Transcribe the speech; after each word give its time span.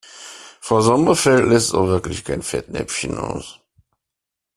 Frau 0.59 0.81
Sommerfeld 0.81 1.47
lässt 1.47 1.75
auch 1.75 1.85
wirklich 1.85 2.25
kein 2.25 2.41
Fettnäpfchen 2.41 3.19
aus. 3.19 3.59